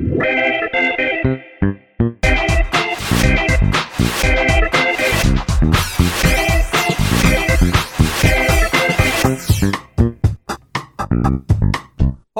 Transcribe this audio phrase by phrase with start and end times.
[0.00, 0.08] 欢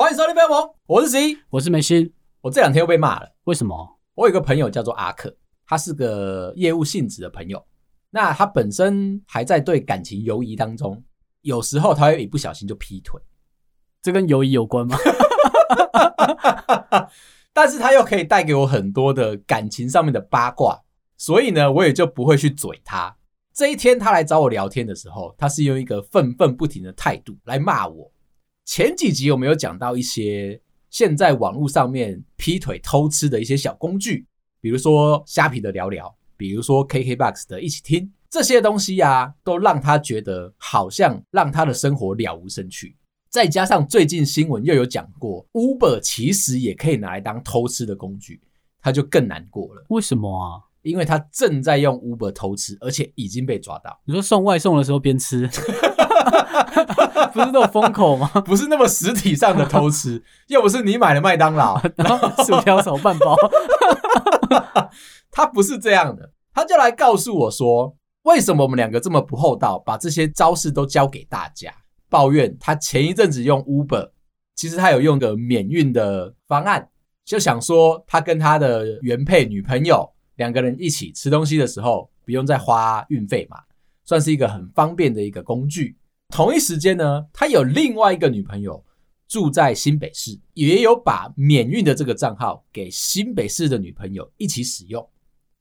[0.09, 2.11] 迎收听《飞龙》，我是十一，我是梅心。
[2.41, 3.99] 我这两天又被骂了，为什么？
[4.15, 5.37] 我有一个朋友叫做阿克，
[5.67, 7.63] 他是个业务性质的朋友。
[8.09, 11.03] 那他本身还在对感情犹疑当中，
[11.41, 13.21] 有时候他会一不小心就劈腿，
[14.01, 14.97] 这跟犹疑有关吗？
[17.53, 20.81] 但是他又可以带给我很多的感情上面的八卦，
[21.17, 23.15] 所以呢，我也就不会去嘴他。
[23.53, 28.11] 这一天他来找我聊天的时候，他是用一个愤愤不停的态度来骂我。
[28.63, 34.25] 前几集我们有讲到一些现在网络上面劈腿偷吃的一些小工具，
[34.61, 42.95] 比如说虾皮的聊聊，比如说 KKBOX 的一起听，这些东西啊，都让他觉得好像让他的生活了无生趣。
[43.31, 48.41] 再加上最近新闻又有讲过，Uber 其实也可以拿来当偷吃的工具，
[48.81, 49.85] 他就更难过了。
[49.87, 50.59] 为什么啊？
[50.81, 53.97] 因为他正在用 Uber 偷吃，而且已经被抓到。
[54.03, 55.47] 你说送外送的时候边吃，
[57.31, 58.27] 不是那种封口吗？
[58.43, 63.37] 不是那么实体上的偷吃， 又不是你买了麦当劳，然后薯条少半包。
[65.31, 71.71] 他不是这样的，他就来告诉我说，为什么我们两个这么不厚道，把这些招式都教给大家。
[72.11, 74.11] 抱怨他前一阵子用 Uber，
[74.55, 76.89] 其实他有用个免运的方案，
[77.25, 80.07] 就想说他跟他的原配女朋友。
[80.35, 83.59] 两个人一起吃东西的时候，不用再花运费嘛，
[84.03, 85.95] 算是一个很方便的一个工具。
[86.29, 88.83] 同一时间呢，他有另外一个女朋友
[89.27, 95.07] 住在新北市，也有把免运的这个账号给新北市的女朋友一起使用。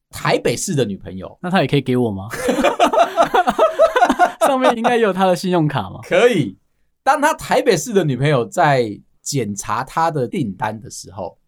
[0.08, 2.28] 台北市的女朋友，那他也可以给我吗？
[4.46, 6.00] 上面应该也有他的信用卡吗？
[6.08, 6.58] 可以。
[7.02, 11.38] 当他台北市的女朋友在检查他的订单的时候。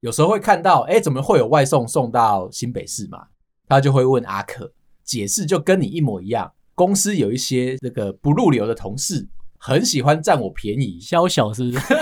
[0.00, 3.26] 有时候会看到，哎，怎么会有外送送到新北市嘛？
[3.66, 4.70] 他就会问阿可
[5.02, 6.52] 解释，就跟你一模一样。
[6.74, 9.26] 公司有一些这个不入流的同事，
[9.58, 11.94] 很喜欢占我便宜，宵小是不是？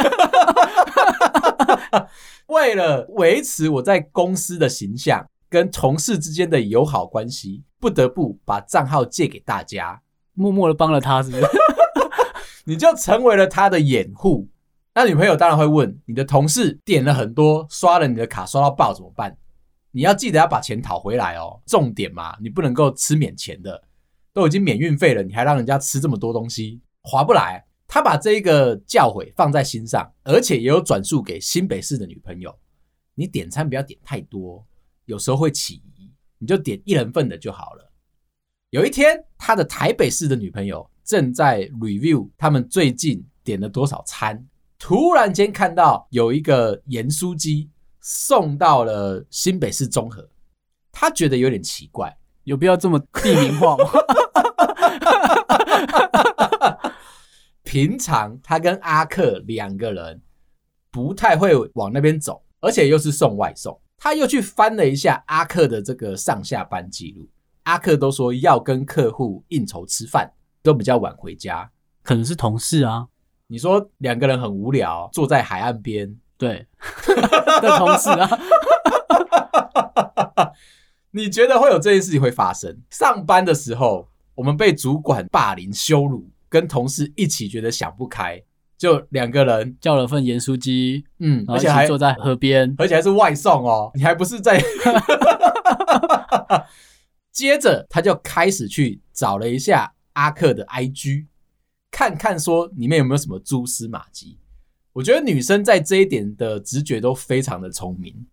[2.47, 10.03] 为了维持我在公司的形象跟同事之间的友好关系，不得不把账号借给大家，
[10.35, 11.47] 默默的帮了他，是不是？
[12.67, 14.49] 你就成为了他的掩护。
[14.95, 19.37] 那女朋友当然会问：你的同事点了很多，刷了你的卡刷到爆怎么办？
[19.91, 21.61] 你要记得要把钱讨回来哦。
[21.67, 23.83] 重点嘛，你不能够吃免钱的，
[24.33, 27.65] 都已经免运费了，你还让人家吃这么多东西，划不来。
[27.87, 32.57] 他把这个教诲放在心上，而且也有转述给新北市的女朋友：
[33.15, 34.67] 你点餐不要点太多，
[35.05, 37.84] 有时候会起疑，你就点一人份的就好了。
[38.75, 44.45] 有一天，他的台北市的女朋友正在 review 他们最近点了多少餐。
[44.81, 47.71] 突然间看到有一个盐酥鸡
[48.01, 50.29] 送到了新北市中和，
[50.91, 52.13] 他觉得有点奇怪，
[52.43, 53.85] 有必要这么地名化吗？
[57.63, 60.21] 平常他跟阿克两个人
[60.91, 67.29] 不太会往那边走，而且又是送外送，他又去翻了一下阿克的这个上下班记录，
[67.65, 70.33] 阿克都说要跟客户应酬吃饭，
[70.63, 71.71] 都比较晚回家，
[72.03, 73.09] 可能是同事啊。
[73.47, 76.67] 你说两个人很无聊，坐在海岸边，对
[77.61, 78.29] 的同事啊，
[81.13, 82.81] 你觉得会有这件事情会发生？
[82.91, 88.43] 上班的时候，我们被主管霸凌羞辱，跟同事一起觉得想不开，
[88.77, 94.63] 就两个人叫了份盐酥鸡，嗯，而且还坐在河边，而且还是外送哦，你还不是在？
[97.35, 101.27] 接着他就开始去找了一下阿克的 IG。
[101.91, 104.39] 看看说里面有没有什么蛛丝马迹，
[104.93, 108.27] 我觉得女生在这一点的直觉都非常的聪明，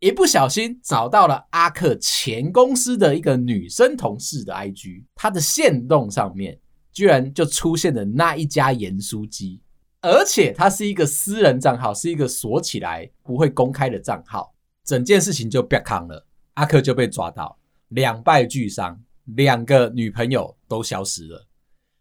[0.00, 6.58] 一不小心找到了阿克前公司的一个女生同事的 IG，她的线动上面
[6.92, 9.60] 居然就出现了那一家盐酥鸡，
[10.00, 14.52] 而且它是一个私人账号，是一个锁起来不会公开的账号，
[14.84, 17.56] 整件事情就变康了，阿克就被抓到，
[17.88, 21.46] 两败俱伤，两个女朋友都消失了。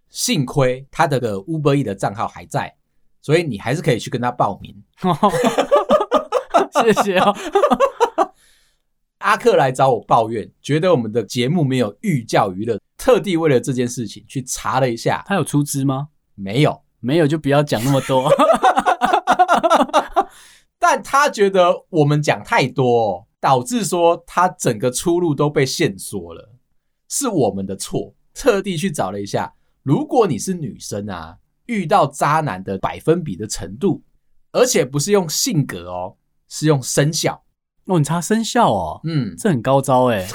[0.09, 2.75] 幸亏他的个 Uber E 的账号还在，
[3.21, 4.83] 所以你还是可以去跟他报名。
[6.83, 7.35] 谢谢哦。
[9.19, 15.24] 阿克来找我抱怨，觉得我们的节目没有寓教于乐，特地为了这件事情去查了一下。
[15.25, 16.09] 他有出资吗？
[16.35, 18.30] 没有，没有就不要讲那么多。
[20.77, 26.56] 但他觉得我们讲太多，导致说他整个出路都被限缩了，
[27.10, 28.16] 是我们的错。
[28.34, 29.54] 特地去找了一下。
[29.81, 34.01] 如果你是女生啊，遇到渣男的百分比的程度，
[34.54, 36.16] 而且不是用性格哦，
[36.48, 37.44] 是用生肖。
[37.88, 40.25] 哦，你查生肖哦，嗯，这很高招哎。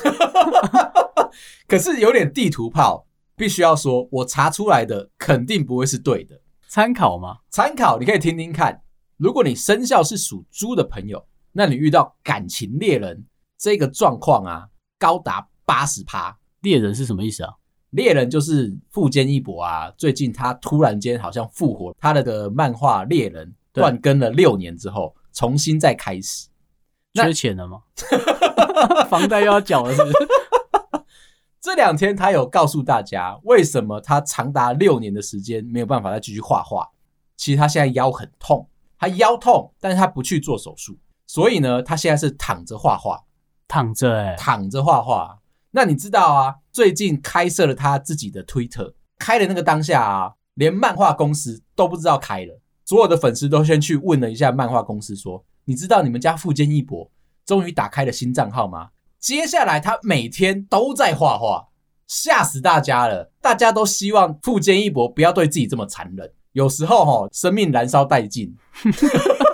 [1.67, 6.39] 可是有点地图炮，必须要说，我查出来的肯定不会是对的。
[6.69, 7.39] 参考吗？
[7.49, 8.83] 参考，你可以听听看。
[9.17, 13.25] 如果你生肖是属猪的朋友，那你遇到感情猎人
[13.57, 14.69] 这个状况啊，
[14.99, 16.37] 高达八十趴。
[16.61, 17.53] 猎人是什么意思啊？
[17.91, 26.49] 猎人就是富坚义博啊，最近他突然间好像复活，他的的漫画猎人断更了六年之后，重新再开始。
[27.15, 27.83] 缺钱了吗？
[29.09, 30.15] 房贷又要缴了是不是？
[31.61, 36.89] 这两天他有告诉大家，为什么他长达六年的时间没有办法再继续画画。
[37.37, 38.69] 其实他现在腰很痛，
[38.99, 40.97] 他腰痛，但是他不去做手术，
[41.29, 43.23] 所以呢，他现在是躺着画画，
[43.69, 45.39] 躺着躺着画画。
[45.71, 57.11] 那你知道啊，最近开设了他自己的推特，开的那个当下啊，连漫画公司都不知道开了，所有的粉丝都先去问了一下漫画公司，说：“你知道你们家富坚义博
[57.45, 58.89] 终于打开了新账号吗？”
[59.21, 61.69] 接下来他每天都在画画，
[62.07, 63.31] 吓死大家了！
[63.43, 66.33] 大家都希望富坚义博不要对自己这么残忍。
[66.53, 68.57] 有时候哈，生命燃烧殆尽。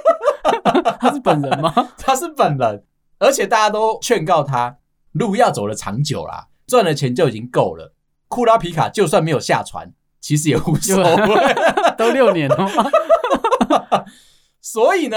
[1.00, 1.72] 他是本人吗？
[1.98, 2.84] 他是本人，
[3.18, 4.76] 而且大家都劝告他，
[5.12, 7.94] 路要走得长久啦，赚的钱就已经够了。
[8.28, 11.54] 库拉皮卡就算没有下船，其实也无所谓，
[11.96, 14.04] 都六年了吗？
[14.60, 15.16] 所以呢？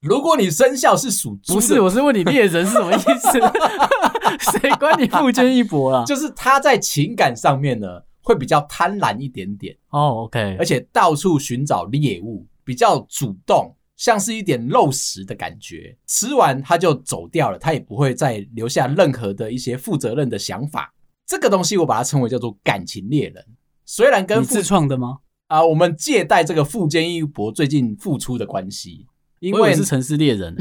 [0.00, 4.52] 如果你生肖是属猪，不是，我是问你猎人是什么意思？
[4.52, 6.04] 谁管你富坚义博啊？
[6.04, 7.88] 就是他在情感上面呢，
[8.22, 10.22] 会比较贪婪一点点哦。
[10.26, 15.94] OK，而且到处寻找猎物，比较主动，像是一点肉食的感觉。
[16.06, 20.94] 吃完他就走掉了，他也不会再留下任何的一些负责任的想法。
[21.26, 23.44] 这个东西我把它称为叫做感情猎人。
[23.84, 25.18] 虽然跟自创的吗？
[25.48, 29.06] 啊、呃，我们借贷这个富坚义博最近复出的关系。
[29.40, 30.52] 因为是城市猎人，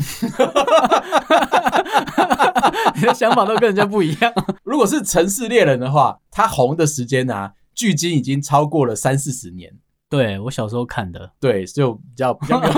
[2.96, 4.32] 你的想法都跟人家不一样。
[4.64, 9.74] 如果是城市猎人的话，他红的时间啊，距今已经超过了三四十年。
[10.10, 12.74] 对，我小时候看的，对，就比较比较没有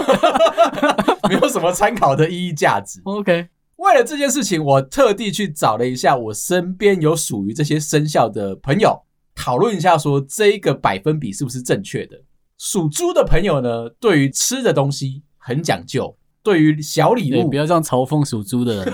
[1.30, 3.02] 没有什么参考的意义价值。
[3.04, 3.48] OK，
[3.78, 9.04] 为了这件事情，我特地去找了一下我身边有属于这些生肖的朋友，
[9.36, 12.22] 讨论一下说这一个百分比是不是正确的。
[12.58, 15.24] 属猪的朋友呢，对于吃的东西。
[15.42, 18.94] 很讲究，对于小礼物，不要这样嘲讽属猪的人，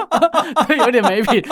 [0.78, 1.42] 有点没品。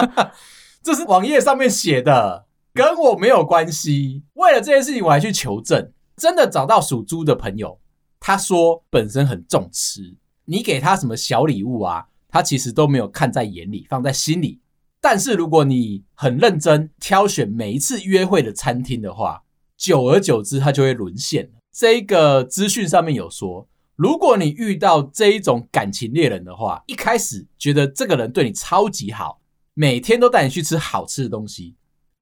[0.82, 2.44] 这是网页上面写的，
[2.74, 4.24] 跟我没有关系。
[4.34, 7.78] 为了这件事情，我还去求证，真的找到属猪的朋友，
[8.18, 14.60] 他说本身很重吃，你给他什么小礼物啊，他其实都没有看在眼里，放在心里。
[15.00, 19.44] 但是如果你很认真挑选每一次约会的餐厅的话，
[19.76, 21.50] 久而久之，他就会沦陷。
[21.70, 29.40] 这个资讯上面有说，如果你遇到这一种感情猎人的话，一开始觉得这个人对你超级好，
[29.74, 31.74] 每天都带你去吃好吃的东西，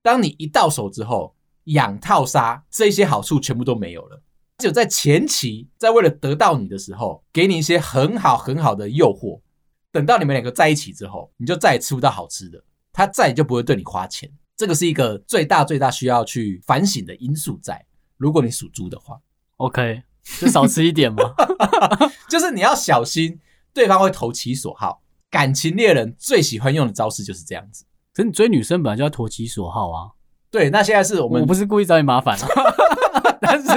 [0.02, 1.34] 当你一到手之后，
[1.64, 4.20] 养套杀，这些好处全部都没有了。
[4.58, 9.40] 只有在前期，在为了得到你的时候，给你一些很好很好的诱惑，
[9.90, 12.62] 等到你们两个在一起之后，你就再也吃不到好吃的，
[12.92, 14.30] 他再也就不会对你花钱。
[14.56, 17.84] 这个是一个最大最大需要去反省的因素在。
[18.16, 19.18] 如果你属猪的话。
[19.56, 20.02] OK，
[20.40, 21.22] 就少吃一点嘛。
[22.28, 23.40] 就是你要小心，
[23.72, 25.02] 对方会投其所好。
[25.30, 27.84] 感情猎人最喜欢用的招式就是这样子。
[28.14, 30.10] 可是你追女生本来就要投其所好啊。
[30.50, 32.46] 对，那现在是我们，我不是故意找你麻烦啊。
[33.40, 33.68] 但是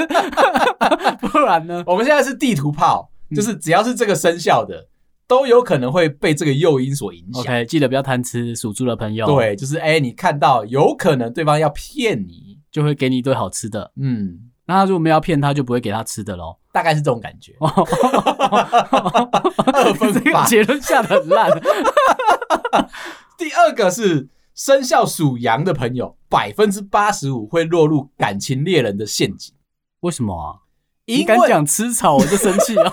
[1.21, 1.83] 不然呢？
[1.87, 4.87] 我们现在是地图炮，就是只要是这个生肖的，
[5.27, 7.43] 都有可能会被这个诱因所影响。
[7.43, 9.25] OK，记得不要贪吃，属猪的朋友。
[9.25, 13.91] 对，就是哎、欸，你看到有可能对方要骗你，就会给你一堆好吃的。
[13.95, 14.51] 嗯。
[14.67, 16.57] 那他如果没有要骗他，就不会给他吃的喽。
[16.73, 17.53] 大概是这种感觉。
[17.61, 17.69] 二
[19.93, 21.51] 分法，这个结论下的很烂。
[23.37, 29.53] 第二个是生肖属羊的朋友，百分之八十五会落入感情猎人的陷阱。
[30.01, 30.63] 为什么啊？
[31.07, 32.91] 你敢讲吃草我就生气哦。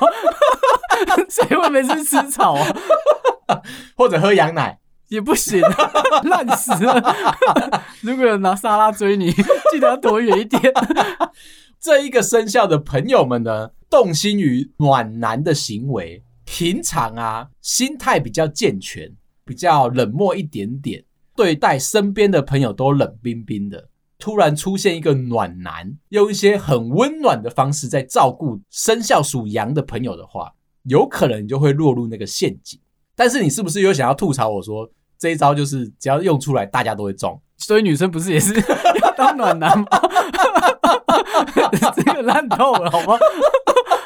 [1.28, 3.62] 谁会没事吃草啊？
[3.96, 5.60] 或者喝羊奶也不行，
[6.24, 7.16] 烂死了。
[8.00, 9.32] 如果有人拿沙拉追你，
[9.70, 10.60] 记得要躲远一点。
[11.80, 19.12] 这一个生肖的朋友们呢，动心于暖男的行为，平常啊，心态比较健全，
[19.44, 23.88] 比较冷漠一点点，对待身边的朋友都冷冰冰的。
[24.18, 30.52] 突然出现一个暖男，用一些很温暖的方式在照顾生肖属羊的朋友的话，
[30.84, 32.78] 有可能你就会落入那个陷阱。
[33.16, 37.40] 但是你是不是又想要吐槽我说，这一招就是只要用出来，大家都会中？
[37.56, 38.54] 所以女生不是也是
[39.02, 39.86] 要当暖男吗？
[41.96, 43.18] 这个烂透了，好吗？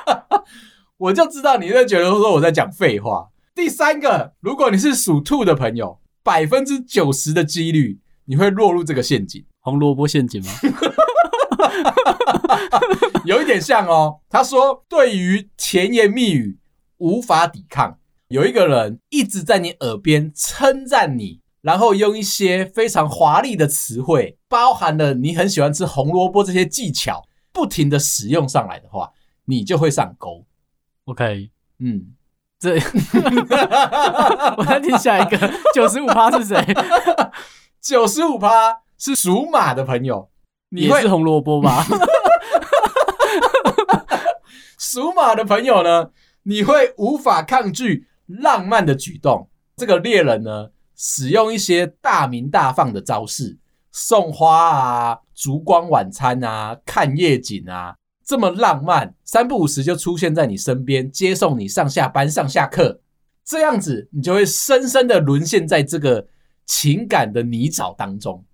[0.97, 3.29] 我就知道你会觉得说我在讲废话。
[3.57, 10.53] 第三个，如果你是属兔的朋友，百分之九十的几率你会落入这个陷阱——红萝卜陷阱吗？
[13.25, 14.21] 有一点像哦。
[14.29, 16.59] 他说，对于甜言蜜语
[16.99, 17.99] 无法抵抗，
[18.29, 29.13] 有一个人一直在你耳边称赞你，然后用一些非常华丽的词汇，包含了你很喜欢吃红萝卜这些技巧，不停的使用上来的话，
[29.47, 30.45] 你就会上钩。
[31.07, 32.16] OK，嗯。
[32.59, 32.75] 这，
[34.57, 35.39] 我再听下一个，
[35.75, 36.57] 九十五趴是谁？
[37.83, 40.31] 九十五趴是属马的朋友，
[40.71, 41.85] 你会是红萝卜吧？
[44.79, 46.11] 属马的朋友呢，
[46.45, 49.49] 你会无法抗拒浪漫的举动。
[49.77, 53.59] 这个猎人呢，使用一些大鸣大放的招式，
[53.93, 57.97] 送花啊，烛光晚餐啊，看夜景啊。
[58.27, 63.01] 这么浪漫，三不五时就出现在你身边，接送你上下班、上下课，
[63.45, 66.27] 这样子你就会深深的沦陷在这个
[66.67, 68.45] 情感的泥沼当中。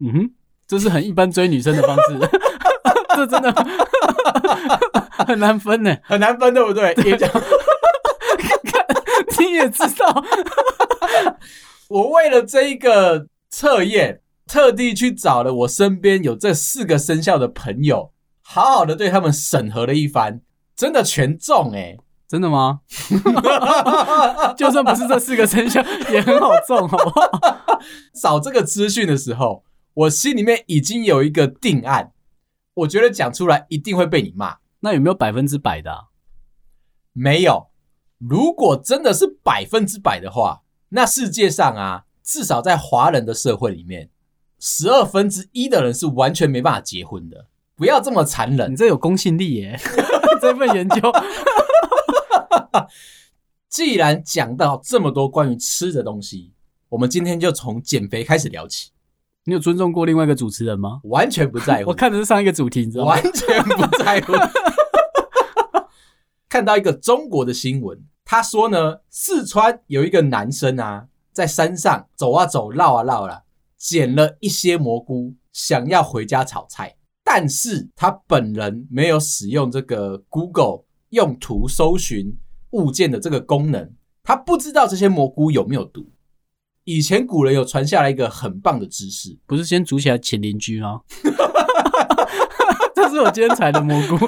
[0.00, 0.30] 嗯哼，
[0.66, 2.18] 这是很一般追女生的方式，
[3.16, 3.50] 这真的
[5.26, 6.94] 很难分呢，很难分，对不对？
[7.06, 7.30] 也讲，
[9.38, 10.24] 你也知道，
[11.88, 18.12] 我为了这一个测验，特地去找了我身边有这四个生肖的朋友。
[18.50, 20.40] 好好的对他们审核了一番，
[20.74, 22.00] 真的全中哎、欸！
[22.26, 22.80] 真的吗？
[24.56, 27.78] 就算不是这四个生肖，也很好中，好不好？
[28.18, 32.12] 找这个资讯的时候，我心里面已经有一个定案，
[32.72, 34.56] 我觉得讲出来一定会被你骂。
[34.80, 35.98] 那有没有百分之百的、啊？
[37.12, 37.68] 没有。
[38.16, 44.08] 如果真的是百分之百的话，那世界上啊，至少在华人的社会里面，
[44.58, 47.46] 十二分之一的人是完全没办法结婚的。
[47.78, 49.78] 不要这么残忍，你这有公信力耶！
[50.42, 51.00] 这份研究，
[53.70, 56.52] 既然讲到这么多关于吃的东西，
[56.88, 58.90] 我们今天就从减肥开始聊起。
[59.44, 61.00] 你有尊重过另外一个主持人吗？
[61.04, 61.90] 完全不在乎。
[61.90, 63.12] 我看的是上一个主题，你知道吗？
[63.12, 64.32] 完全不在乎。
[66.48, 73.44] 看到一个中国的新闻，他说呢，四川有一个男生啊，在山上走啊走，绕啊绕了，
[73.76, 76.96] 捡了一些蘑菇，想要回家炒菜。
[77.30, 82.34] 但是他本人没有使用这个 Google 用途搜寻
[82.70, 83.92] 物件的这个功能，
[84.22, 86.10] 他不知道这些蘑菇有没有毒。
[86.84, 91.02] 以前古人有传下来一个很棒的知识，不是先煮起来请邻居吗？
[92.96, 94.26] 这是我今天采的蘑菇，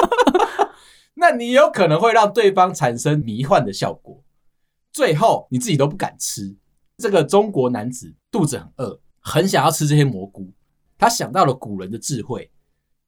[1.16, 4.22] 那你有可能会让对方产生迷幻的效果，
[4.92, 6.54] 最后你自己都不敢吃。
[6.98, 10.52] 这个中国男子肚子很饿，很想要吃这些蘑菇。
[11.02, 12.48] 他想到了古人的智慧，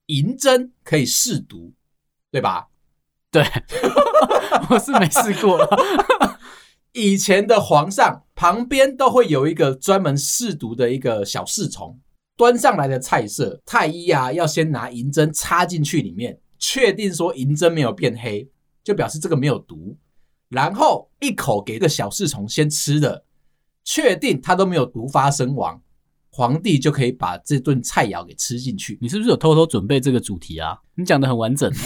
[0.07, 1.73] 银针可以试毒，
[2.29, 2.67] 对吧？
[3.31, 3.41] 对，
[4.69, 5.61] 我是没试过。
[6.91, 11.97] 以前的皇上旁边都会有一个专门试毒的一个小侍从，
[12.37, 18.51] 端上来的菜色，太医啊要先拿银针插进去里面，确定说银针没有变黑，
[18.83, 19.97] 就表示这个没有毒，
[20.49, 23.25] 然后一口给这个小侍从先吃的，
[23.85, 25.81] 确定他都没有毒发身亡。
[26.37, 28.99] 皇帝就可以把这顿菜肴给吃进去。
[29.01, 30.77] 你是不是有偷偷准备这个主题啊？
[30.97, 31.71] 你讲的很完整。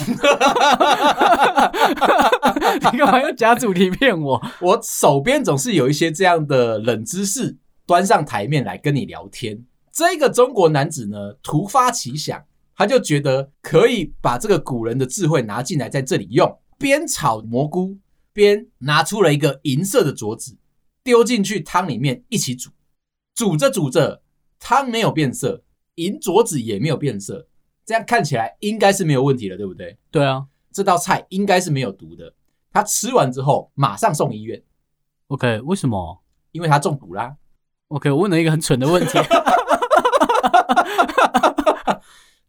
[2.90, 4.42] 你干嘛要假主题骗我？
[4.62, 9.66] 我手边总是有一些这样的冷知识，端上台面来跟你聊天。
[9.92, 12.42] 这个中国男子呢，突发奇想，
[12.74, 16.58] 他就觉得可以把这个古人的智慧拿进来，在这里用。
[16.78, 17.98] 边炒蘑菇，
[18.32, 20.56] 边拿出了一个银色的镯子，
[21.04, 22.70] 丢进去汤里面一起煮。
[23.34, 24.22] 煮着煮着。
[24.58, 25.62] 汤没有变色，
[25.96, 27.46] 银镯子也没有变色，
[27.84, 29.98] 这样看起来应该是没有问题了，对不对？
[30.10, 32.34] 对啊，这道菜应该是没有毒的。
[32.72, 34.62] 他吃完之后马上送医院。
[35.28, 36.22] OK，为什么？
[36.52, 37.36] 因为他中毒啦。
[37.88, 39.18] OK，我问了一个很蠢的问题，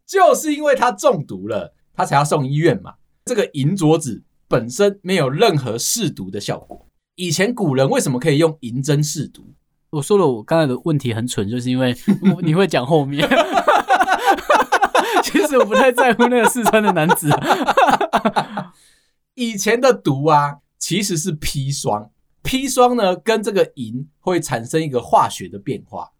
[0.06, 2.94] 就是因为他中毒了，他才要送医院嘛。
[3.24, 6.86] 这个银镯子本身没有任何试毒的效果。
[7.14, 9.54] 以前古人为什么可以用银针试毒？
[9.90, 11.96] 我说了，我刚才的问题很蠢，就是因为
[12.42, 13.28] 你会讲后面。
[15.24, 17.28] 其实我不太在乎那个四川的男子。
[19.34, 22.10] 以前的毒啊，其实是砒霜。
[22.42, 26.10] 砒霜呢，跟这个银会产生一个化学的变化。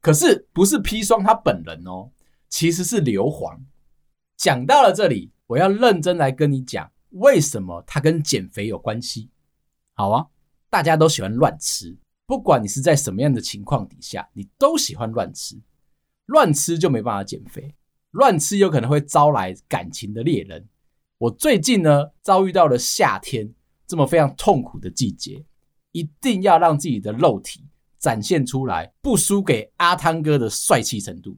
[0.00, 2.10] 可是不是砒霜它本人哦，
[2.48, 3.58] 其实是硫磺。
[4.36, 9.28] 讲到了这里，我要认真来跟你讲，为什么它跟减肥有关系？
[9.94, 10.26] 好啊，
[10.70, 11.96] 大家都喜欢乱吃。
[12.30, 15.60] 不管你是在什么样的情况底下，你都喜欢乱吃，
[16.26, 17.74] 乱吃就没办法减肥，
[18.12, 20.68] 乱吃有可能会招来感情的猎人，
[21.18, 23.52] 我最近呢遭遇到了夏天
[23.84, 25.44] 这么非常痛苦的季节，
[25.90, 27.64] 一定要让自己的肉体
[27.98, 31.36] 展现出来，不输给阿汤哥的帅气程度。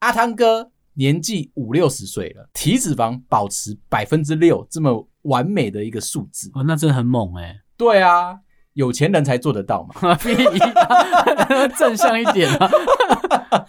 [0.00, 6.50] 阿汤哥年纪五六十岁了，体脂肪保持百分之六这么完美的一个数字。
[6.52, 7.62] 哦，那真的很猛哎。
[7.78, 8.38] 对啊，
[8.74, 10.14] 有钱人才做得到嘛。
[11.78, 12.70] 正向一点啊。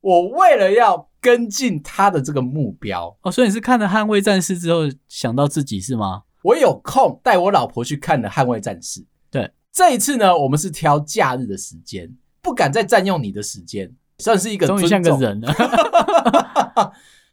[0.00, 6.24] 我为了要跟进他的这个目标哦，所以你是看了《捍卫战士》之后想到自己是吗？
[6.42, 9.00] 我有空带我老婆去看了《捍卫战士》。
[9.30, 14.66] 对，这一次呢，我们是挑假日的时间，不敢再占用你的时间，算是一个。
[14.66, 15.54] 终于像个人了。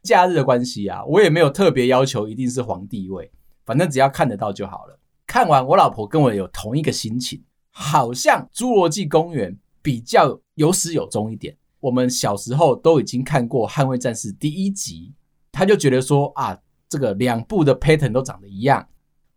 [0.01, 3.29] 假日的关系啊，我也没有特别要求一定是皇帝位，
[3.65, 4.97] 反正只要看得到就好了。
[5.31, 9.49] 看完，我老婆跟我有同一个心情，好像《侏罗纪公园》
[9.81, 11.55] 比较有始有终一点。
[11.79, 15.13] 我们小时候都已经看过《捍卫战士》第一集，
[15.49, 16.57] 他就觉得说啊，
[16.89, 18.85] 这个两部的 pattern 都长得一样，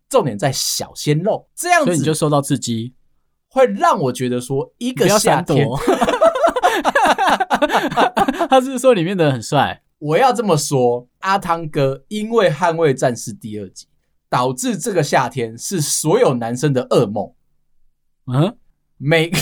[0.09, 2.93] 重点在小鲜肉这样子，所以你就受到刺激，
[3.47, 5.65] 会让我觉得说一个夏天，
[8.51, 9.81] 他是说里面的人很帅？
[9.99, 13.87] 我要这么说，阿汤哥因为《捍卫战士》第二集，
[14.35, 17.31] 导致这个夏天是所有男生的噩梦。
[18.25, 18.57] 嗯，
[18.97, 19.37] 每个。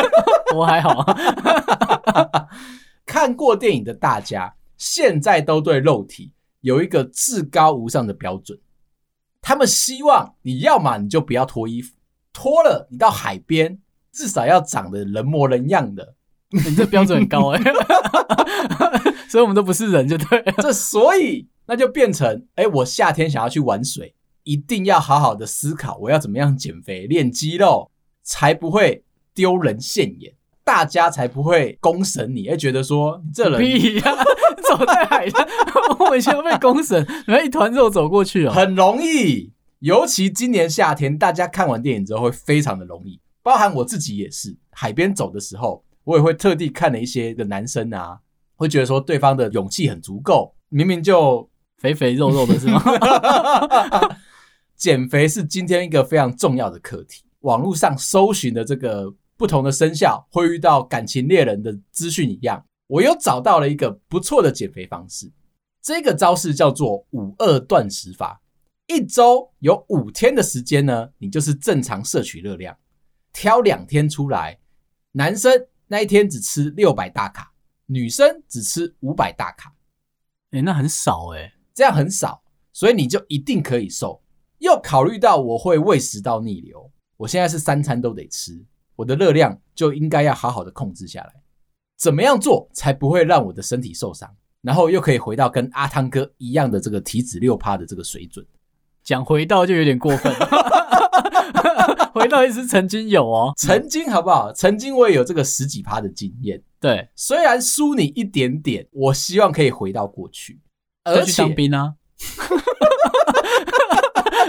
[0.56, 2.48] 我还好啊，
[3.04, 8.58] 看过电影的大家现在都对肉体有一个至高无上的标准。
[9.42, 11.92] 他们希望你要嘛你就不要脱衣服，
[12.32, 13.78] 脱了你到海边
[14.10, 16.14] 至少要长得人模人样的。
[16.48, 17.60] 你这标准很高哎，
[19.28, 20.42] 所以我们都不是人就对。
[20.62, 24.14] 这所以那就变成哎，我夏天想要去玩水，
[24.48, 27.90] 一定要好好的思考我要怎么样减肥练肌肉，
[28.22, 30.32] 才不会丢人现眼。
[30.64, 34.16] 大家才不会公审你，会觉得说你这人屁呀，
[34.66, 35.46] 走在海上，
[35.98, 39.52] 我以前要被公审，然后一团肉走过去哦，很容易。
[39.80, 44.56] 尤其今年夏天，大家看完电影之后会非常的容易，包含我自己也是。
[44.70, 48.18] 海边走的时候，我也会特地看了一些的男生啊，
[48.56, 51.46] 会觉得说对方的勇气很足够，明明就
[51.76, 52.82] 肥肥肉肉的是吗？
[54.78, 57.24] 减肥是今天一个非常重要的课题。
[57.40, 59.14] 网络上搜寻的这个。
[59.38, 65.30] 不同的生肖会遇到感情猎人的资讯一样，我又找到了一个不错的减肥方式。
[65.80, 68.42] 这个招式叫做五二断食法，
[68.88, 72.76] 一周有五天的时间呢，你就是正常摄取热量，
[73.32, 74.58] 挑两天出来，
[75.12, 75.52] 男生
[75.86, 77.52] 那一天只吃六百大卡，
[77.86, 79.72] 女生只吃五百大卡。
[80.50, 84.20] 诶，那很少诶，这样很少，所以你就一定可以瘦。
[84.58, 88.64] 又考虑到我会胃食道逆流，我现在是三餐都得吃。
[88.96, 91.32] 我的热量就应该要好好的控制下来，
[91.96, 94.28] 怎么样做才不会让我的身体受伤，
[94.60, 98.44] 然后又可以回到跟阿汤哥一样的这个体脂六趴的这个水准？
[99.04, 100.34] 讲回到就有点过分，
[102.12, 104.52] 回到也是曾经有哦，曾经好不好？
[104.52, 110.60] 曾经我也有这个十几趴的经验，对，虽然输你一点点，我希望可以回到过去，
[111.04, 111.94] 而且去当兵啊，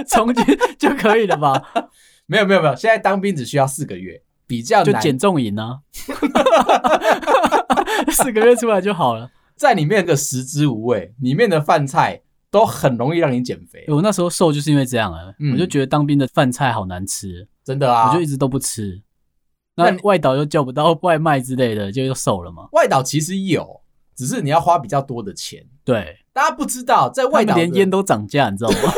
[0.08, 1.62] 从军就可以了吧？
[2.28, 4.22] 没有没有没有，现在当兵只需要四个月。
[4.48, 5.78] 比较难就减重营呢，
[8.12, 9.30] 四个月出来就好了。
[9.56, 13.86] 在里面的食之无味，里面的饭菜都很容易让你减肥。
[13.90, 19.00] 我那时候瘦就是因为这样啊，嗯、我就觉得当兵的饭菜好难吃，真的啊，我就一直都不吃。
[19.76, 22.68] 那外岛又叫不到外卖之类的，就又瘦了嘛。
[22.72, 23.82] 外岛其实有，
[24.16, 25.64] 只是你要花比较多的钱。
[25.86, 28.78] 对，大家不知道，在外岛连烟都涨价，你知道吗？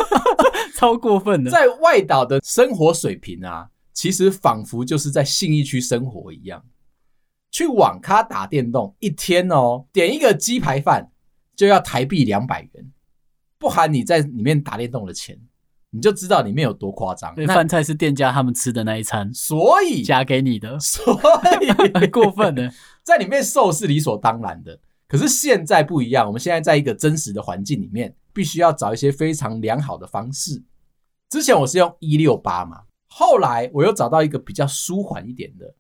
[0.82, 3.70] 超过分的，在外岛的生活水平啊。
[3.94, 6.64] 其实仿佛就是在信义区生活一样，
[7.52, 11.12] 去网咖打电动，一天哦，点一个鸡排饭
[11.56, 12.92] 就要台币两百元，
[13.60, 15.38] 不含你在里面打电动的钱，
[15.92, 17.34] 你就知道里面有多夸张。
[17.36, 21.04] 那饭菜是店家他们吃的那一餐，所以加给你的，所
[21.62, 24.80] 以很 过分的，在里面瘦是理所当然的。
[25.06, 30.64] 可是现在不一样，我们现在在一个真实的环境里面，必须要找一些非常良好的方式。
[31.32, 32.82] 之前我是用一六八嘛。
[33.08, 35.74] 后来我又找到一个比较舒缓一点的，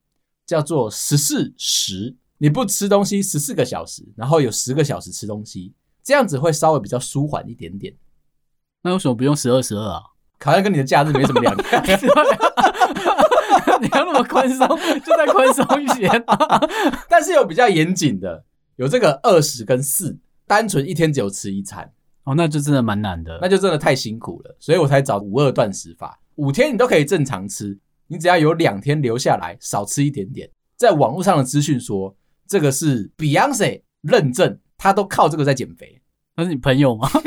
[0.45, 2.15] 叫做十四十。
[2.37, 7.93] 你不吃东西十四个小时，然后有十个小时吃东西，这样子会稍微比较舒缓一点点。
[8.81, 10.01] 那为什么不用十二十二啊？
[10.39, 11.83] 好像跟你的假日没什么两样。
[13.81, 14.67] 你要那么宽松，
[15.05, 16.07] 就再宽松一些。
[17.09, 18.45] 但是有比较严谨的，
[18.77, 21.91] 有这个二十跟四，单纯一天只有吃一餐。
[22.23, 26.19] 哦，那就真的蛮难的，那就真的太辛苦了，所以我才找五二断食法。
[26.35, 30.49] 五天你都可以正常吃，你只要有两天留下来少吃一点点。
[30.77, 32.15] 在网络上的资讯说，
[32.47, 36.01] 这个是 Beyonce 认证，他都靠这个在减肥。
[36.35, 37.09] 那是你朋友吗？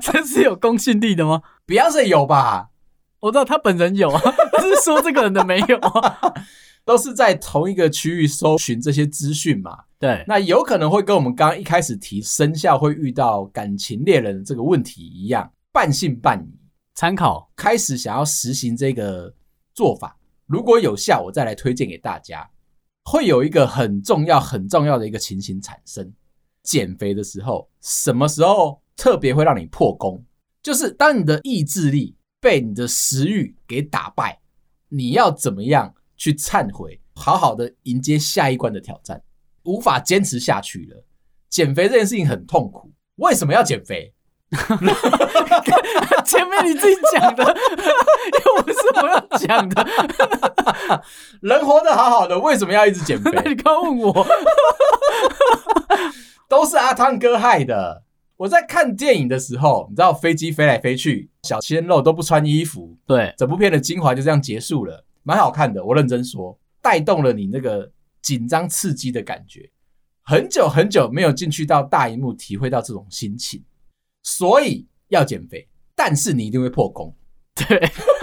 [0.00, 2.68] 这是有公信力的吗？Beyonce 有吧？
[3.20, 4.20] 我知道他本人有啊，
[4.60, 6.34] 只是说这个人的没有啊。
[6.90, 9.78] 都是在同一个区域搜寻这些资讯嘛？
[9.96, 16.58] 对，那有可能会跟我们刚刚一开始提生肖会遇到感情猎人这个问题一样，半信半疑。
[16.96, 19.32] 参考开始想要实行这个
[19.72, 22.44] 做法，如果有效，我再来推荐给大家。
[23.04, 26.12] 会有一个很重要、很重要的一个情形产生：
[26.64, 30.20] 减肥的时候，什么时候特别会让你破功？
[30.60, 34.40] 就是当你的意志力被你的食欲给打败，
[34.88, 39.22] 你要怎么样去忏悔，好好的迎接下一关的挑战？
[39.62, 41.02] 无法坚持下去了，
[41.48, 42.92] 减肥这件事情很痛苦。
[43.16, 44.12] 为什么要减肥？
[46.26, 47.42] 前面你自己讲的，
[48.44, 49.86] 又不是我要讲的。
[51.40, 53.30] 人活得好好的，为什么要一直减肥？
[53.48, 54.26] 你刚问我，
[56.48, 58.04] 都是阿汤哥害的。
[58.36, 65.84] 我在看电影的时候，你知道飞机飞来飞去，小鲜肉都不穿衣服，对，整部片的精华就这样结束了，蛮好看的。
[65.84, 67.88] 我认真说，带动了你那个
[68.20, 69.70] 紧张刺激的感觉。
[70.24, 73.62] 很久很久没有进去到大荧幕，体会到这种心情。
[74.24, 77.14] 所以要减肥，但是你一定会破功。
[77.54, 77.64] 对，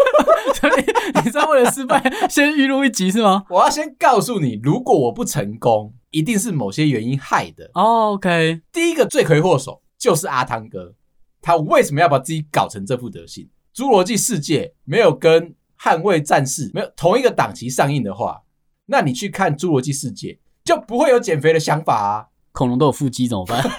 [0.59, 0.83] 所以
[1.15, 3.45] 你知道为了失败，先预录一集是吗？
[3.51, 7.69] 我要先告诉你，如果我不成功，一定是某些原因害的。
[7.71, 10.93] Oh, OK，第一个罪魁祸首就是阿汤哥，
[11.41, 13.49] 他为什么要把自己搞成这副德行？
[13.79, 18.41] 《侏罗纪世界》没有跟《捍卫战士》没有同一个档期上映的话，
[18.87, 20.29] 那你去看《侏罗纪世界》
[20.63, 22.27] 就不会有减肥的想法啊。
[22.51, 23.63] 恐龙都有腹肌怎么办？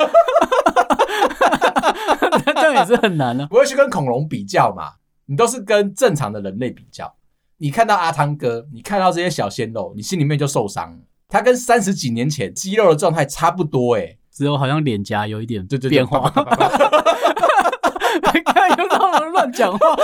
[2.54, 4.92] 这样也是很难的，不会去跟恐龙比较嘛？
[5.26, 7.14] 你都是跟正常的人类比较。
[7.58, 11.00] 你看到阿汤哥，你看到这些小鲜肉，你心里面就受伤。
[11.28, 16.32] 他跟三十几年前肌肉的状态差不多，哎，只有好像脸颊有一点对对变化。
[18.32, 19.96] 你看有他们乱讲话，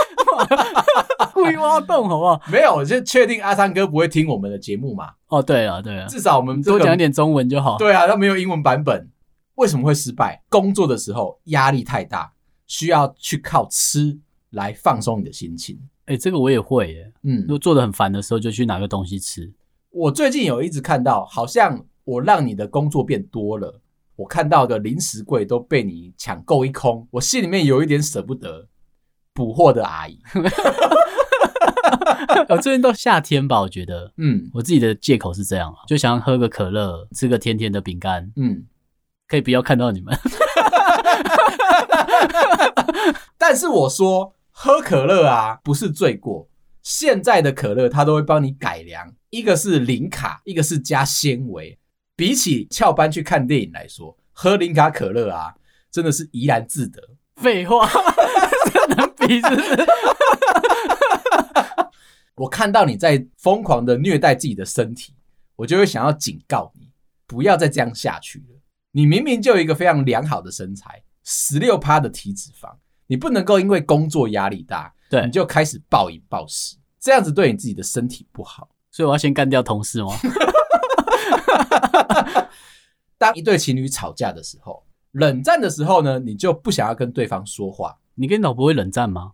[1.43, 2.41] 故意挖洞好不好？
[2.51, 5.11] 没有，我就确定阿三哥不会听我们的节目嘛。
[5.27, 7.77] 哦，对了对了，至少我们多讲一点中文就好。
[7.77, 9.11] 对啊，他没有英文版本。
[9.57, 10.43] 为什么会失败？
[10.49, 12.33] 工作的时候压力太大，
[12.67, 14.17] 需要去靠吃
[14.51, 15.77] 来放松你的心情。
[16.07, 17.13] 哎、欸，这个我也会耶。
[17.23, 19.53] 嗯，如果做的很烦的时候，就去拿个东西吃。
[19.91, 23.81] 我最近有一直看到，好像我让你的工作变多了，
[24.17, 28.69] 我看到的零食柜都被你抢购一空，我心里面有一点舍不得。
[29.37, 30.17] 补货的阿姨，
[32.49, 38.65] 我 最近到夏天吧，我觉得，嗯，我自己的借口是这样啊，就想喝个可乐，吃个甜甜的饼干，嗯。
[39.27, 40.15] 可以不要看到你们，
[43.39, 46.47] 但是我说喝可乐啊，不是罪过。
[46.83, 51.79] 现在的可乐它都会帮你改良，一个是零卡，一个是加纤维。
[52.15, 55.55] 比起翘班去看电影来说，喝零卡可乐啊，
[55.91, 57.01] 真的是怡然自得。
[57.37, 57.89] 废话，
[58.71, 59.87] 这能比是不是？
[62.45, 65.15] 我看到你在疯狂的虐待自己的身体，
[65.57, 66.91] 我就会想要警告你，
[67.27, 68.61] 不要再这样下去了。
[68.93, 72.71] 你明明就有一个非常良好的身材，十六趴的体脂肪，
[73.07, 78.69] 你不能够因为工作压力大，对，你就开始暴饮暴食，这样子对你自己的身体不好。
[78.91, 80.13] 所以我要先干掉同事吗？
[83.17, 87.99] 当一对情侣吵架的时候，冷战的时候呢，你就不想要跟对方说话。
[88.15, 89.33] 你跟你老婆会冷战吗？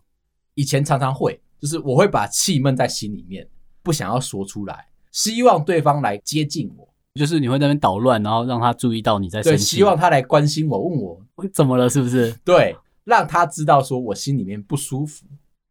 [0.53, 3.47] 以前常常会，就是我会把气闷在心里面，
[3.83, 6.87] 不想要说出来，希望对方来接近我。
[7.13, 11.21] 就是你会在那边捣乱，然后让他注意到你在生气，对，希望他来关心我，问我
[11.53, 12.31] 怎么了，是不是？
[12.43, 15.25] 对，让他知道说我心里面不舒服。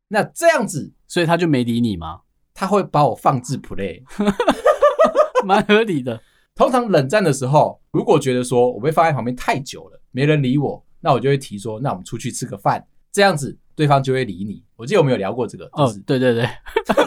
[0.08, 2.20] 那这样子，所以他就没理你吗？
[2.52, 4.02] 他会把我放置 play，
[5.44, 6.20] 蛮合理的。
[6.54, 14.62] 通常冷战的时候，如果觉得说我被放在旁边太久了，没人理我，那我就会提说，那我们出去吃个饭，这样子对方就会理你。
[14.76, 16.46] 我记得我们有聊过这个，哦，对对对，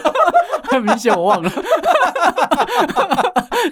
[0.72, 1.48] 很明显我忘了。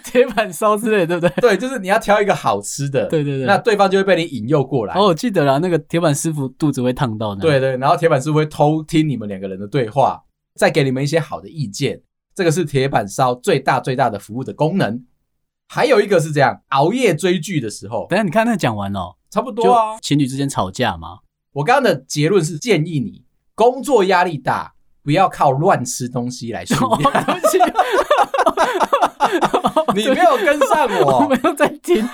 [0.05, 1.29] 铁板烧之类，对不对？
[1.41, 4.93] 对，就是你要挑一个好吃的，对对对，那对方就会被你引诱过来。
[4.93, 7.41] 哦，我记得了，那个铁板师傅肚子会烫到的。
[7.41, 10.21] 对对，然后铁板师傅会偷听你们两个人的对话，
[10.55, 11.99] 再给你们一些好的意见。
[12.35, 15.03] 这个是铁板烧最大最大的服务的功能。
[15.67, 19.97] 还有一个是这样，熬夜追剧的时候，等下你看那讲完了，差不多啊。
[20.01, 21.17] 情侣之间吵架嘛，
[21.53, 23.23] 我刚刚的结论是建议你
[23.55, 27.11] 工作压力大，不要靠乱吃东西来训练。
[29.95, 32.05] 你没有跟上我， 我没有在听。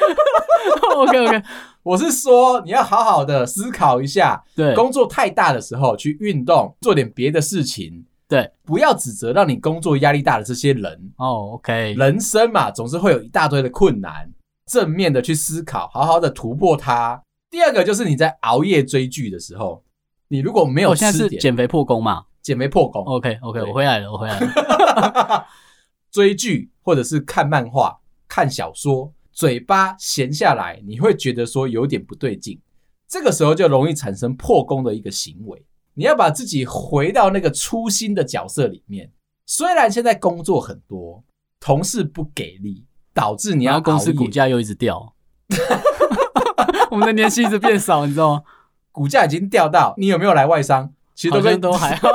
[0.95, 1.43] OK OK，
[1.83, 11.11] 我是说你要好好的思考一下，对，工作太大的时候去运动，做点别的事情，对，不要指责让你工作压力大的这些人。
[11.17, 14.29] 哦，OK，人生嘛，总是会有一大堆的困难，
[14.67, 19.83] 正面的去思考，好好的突破它，第二个就是你在熬夜追剧的时候，
[20.27, 22.25] 你如果没有现在是减肥破功嘛？
[22.41, 23.03] 减肥破功。
[23.03, 25.45] OK OK，我回来了，我回来了。
[26.11, 32.59] 追剧或者是看漫画、看小说，嘴巴闲下来，你会觉得说有点不对劲，
[33.07, 35.65] 这个时候就容易产生破功的一个行为。
[35.93, 39.11] 你要把自己回到那个初心的角色里面。
[39.45, 41.23] 虽然现在工作很多，
[41.59, 45.15] 同事不给力，导致你要公司股价又一直掉，
[46.91, 48.43] 我们的年薪一直变少，你知道吗？
[48.91, 52.09] 股价已经掉到你有没有来外商，其实都跟都还好，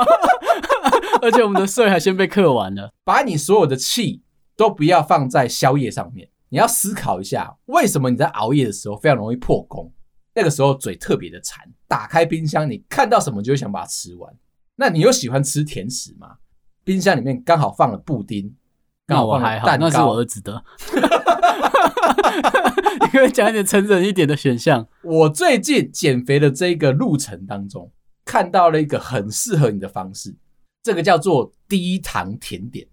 [1.21, 2.91] 而且我们的税还先被克完了。
[3.03, 4.21] 把你所有的气
[4.57, 9.93] 都不要放在宵夜上面，你要思考一下，为什么你在熬夜的时候非常容易破功？
[10.35, 14.33] 那个时候嘴特别的馋，打开冰箱，你看到什么就会想把它吃完。
[14.75, 16.37] 那你又喜欢吃甜食吗？
[16.83, 18.53] 冰箱里面刚好放了布丁，
[19.05, 20.63] 刚好放了蛋糕，那是我儿子的。
[23.01, 24.87] 你可以讲一点成人一点的选项。
[25.01, 27.91] 我最近减肥的这个路程当中，
[28.25, 30.35] 看到了一个很适合你的方式，
[30.81, 32.87] 这个叫做低糖甜点。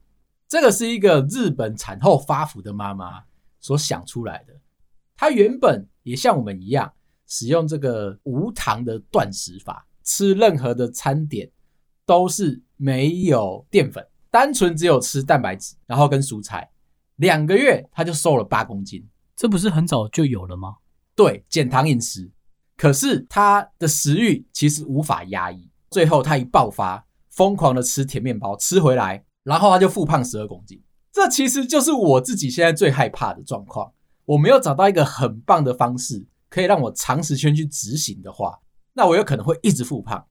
[0.48, 3.22] 这个是一个日本产后发福的妈妈
[3.60, 4.54] 所想出来的。
[5.16, 6.92] 她原本也像我们一样，
[7.28, 11.50] 使用这个无糖的断食法，吃任何的餐点
[12.04, 12.62] 都是。
[12.82, 16.70] 没有淀粉，单纯只有吃蛋白质，然后跟蔬菜，
[17.16, 19.06] 两个月他就瘦了八公斤。
[19.36, 20.76] 这不是很早就有了吗？
[21.14, 22.30] 对，减糖饮食。
[22.76, 30.82] 可是他的食欲其实无法压抑，最后他一爆发，疯狂的吃甜面包，吃回来，然后他就复胖十二公斤。
[31.12, 33.92] 这其实就是我自己现在最害怕的状况。
[34.24, 38.58] 我没有找到一个很棒的方式，可以让我长时间去执行的话，
[38.92, 40.24] 那我有可能会一直复胖。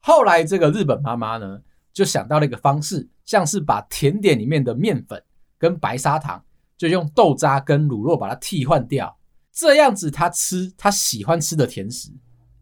[0.00, 1.60] 后来这个日本妈妈呢，
[1.92, 5.22] 就想到了一个方式，像是把甜点里面的面粉
[5.58, 6.44] 跟白砂糖，
[6.76, 9.18] 就用豆渣跟乳酪把它替换掉，
[9.52, 12.10] 这样子他吃他喜欢吃的甜食，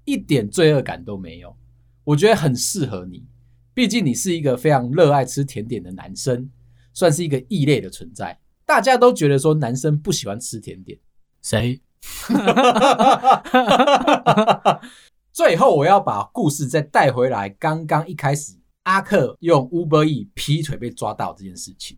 [0.05, 1.57] 一点罪恶感都没有。
[2.05, 3.25] 我觉得很适合你，
[3.75, 6.51] 毕竟你是一个非常热爱吃甜点的男生，
[6.93, 8.39] 算是一个异类的存在。
[8.65, 10.99] 大家都觉得说男生不喜欢吃甜点，
[11.43, 11.81] 谁？
[15.33, 18.62] 最后我要把故事再带回来，刚刚一开始。
[18.85, 21.97] 阿克用 Uber Eats 劈腿被抓到这件事情，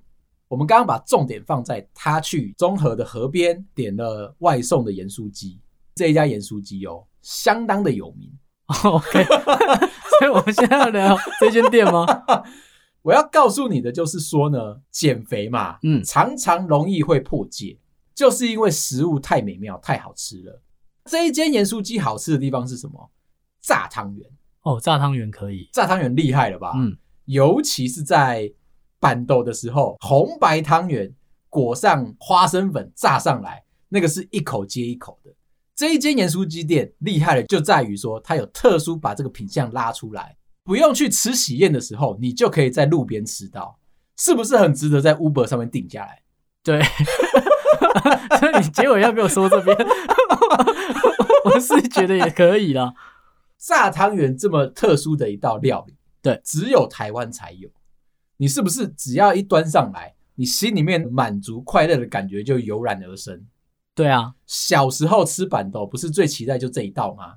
[0.49, 5.59] 我们刚刚把重点放在他去中和的河边点了外送的盐酥鸡，
[5.95, 8.31] 这一家盐酥鸡哦，相当的有名。
[8.85, 12.07] OK，所以我们现在要聊这间店吗？
[13.03, 17.79] 我要告诉你的就是说呢，减肥嘛，嗯，常常容易会破戒，
[18.15, 20.63] 就是因为食物太美妙、太好吃了。
[21.05, 23.11] 这一间盐酥鸡好吃的地方是什么？
[23.61, 24.27] 炸汤圆。
[24.65, 26.73] 哦，炸汤圆可以，炸汤圆厉害了吧？
[26.77, 26.97] 嗯，
[27.27, 28.53] 尤其是在
[28.99, 31.11] 板豆的时候，红白汤圆
[31.49, 35.31] 裹上花生粉炸上来，那个是一口接一口的。
[35.77, 43.79] 这一间盐酥鸡店厉害的就在于说，它有特殊把这个品相拉出来，不用去吃喜宴的时候，你就可以在路边吃到，
[44.17, 46.23] 是不是很值得在 Uber 上面定下来？
[46.63, 46.81] 对，
[48.41, 49.77] 所以你结尾要跟我说这边，
[51.45, 52.95] 我是觉得也可以啦。
[53.65, 57.71] 炸汤圆这么特殊的一道料理，对，只有台湾才有。
[58.37, 63.47] 你是不是只要一端上来，你心里面满足快乐的感觉就油然而生？
[63.95, 67.37] 对啊，小时候吃板豆不是最期待就这一道吗？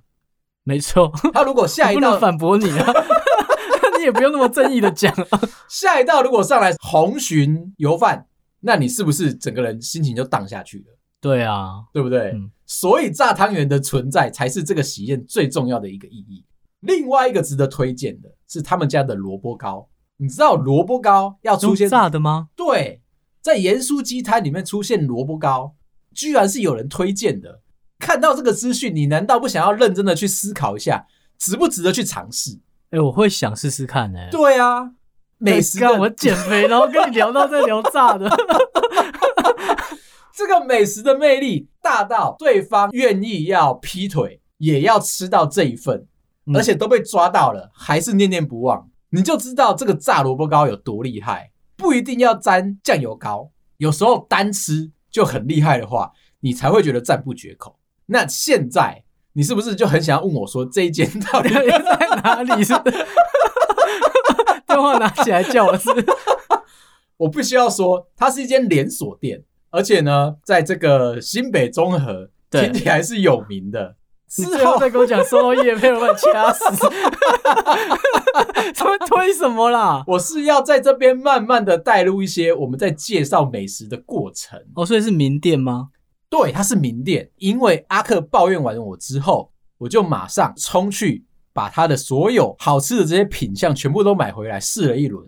[0.64, 1.10] 没错。
[1.32, 2.94] 他如果下一道反驳你啊，
[3.98, 5.40] 你也不用那么正义的讲啊。
[5.70, 8.28] 下一道如果上来红鲟油饭，
[8.60, 10.98] 那你是不是整个人心情就荡下去了？
[11.22, 12.32] 对啊，对不对？
[12.32, 16.46] 嗯，所以炸汤圆的存在才是这个喜宴最重要的一个意义。
[16.82, 19.90] 另外一个值得推荐的是他们家的萝卜糕。
[20.18, 22.50] 你知道萝卜糕要出现炸的吗？
[22.56, 23.02] 对，
[23.42, 25.76] 在盐酥鸡摊里面出现萝卜糕，
[26.14, 27.62] 居然是有人推荐的。
[28.00, 31.08] 看到这个资讯，你难道不想要认真的去思考一下，
[31.40, 32.60] 值不值得去尝试？
[32.92, 34.30] 哎，我会想试试看哎。
[34.32, 34.92] 对啊，
[35.38, 38.30] 美食刚我减肥，然后跟你聊到在聊炸的。
[40.38, 46.06] 这个美食的魅力大到对方愿意要劈腿，也要吃到这一份，
[46.54, 48.88] 而且都被抓到了，还是念念不忘。
[49.10, 51.50] 你就知道这个炸萝卜糕有多厉害。
[51.76, 57.80] 不一定要沾酱油膏，有时候单吃就很厉害的话，你才会觉得赞不绝口。
[58.06, 62.64] 那现在你是不是就很想要问我说，这一间到底 在哪里？
[62.64, 62.74] 是
[64.68, 65.90] 电话拿起来叫我吃？
[67.18, 69.44] 我必须要说，它是一间连锁店。
[69.70, 73.96] 而且呢，在这个新北综合，听起来是有名的。
[74.30, 76.66] 之后再跟我讲收到业配，我把你掐死。
[78.76, 80.04] 他们推什么啦？
[80.06, 84.62] 我是要在这边慢慢的带入一些我们在介绍美食的过程。
[84.76, 85.92] 哦，所以是名店吗？
[86.30, 87.32] 对，它是名店。
[87.38, 95.26] 因为阿克抱怨完我之后，我就马上冲去把他的所有好吃的这些品相全部都买回来试了一轮，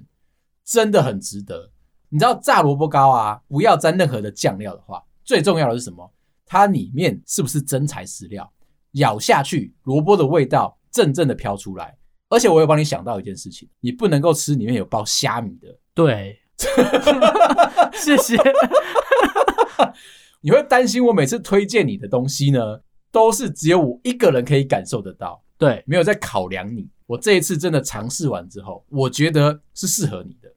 [0.65, 1.71] 真的很值得。
[2.09, 6.11] 你知道炸萝卜糕啊，不要沾任何的酱料的话，最重要的是什么？
[6.45, 8.51] 它里面是不是真材实料？
[8.93, 11.95] 咬下去，萝卜的味道阵阵的飘出来。
[12.29, 15.67] 而且我有帮你想到一件事情，你不能够吃里面有包虾米的。
[15.93, 16.39] 对，
[17.93, 18.35] 谢谢。
[20.41, 25.43] 你会担心我每次推荐你的东西呢，都是只有我一个人可以感受得到。
[25.57, 26.89] 对，没有在考量你。
[27.05, 30.48] 我这一次真的尝试完之后，我觉得是适合你的。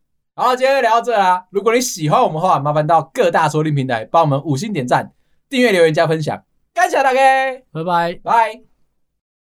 [0.42, 1.46] 好，今天就聊到这啦。
[1.50, 5.12] 如果你喜欢我们的话，麻烦到各大收听平台帮我们五星点赞、
[5.48, 6.42] 订阅、留言、加分享，
[6.74, 7.20] 感谢大家，
[7.70, 8.71] 拜拜，拜。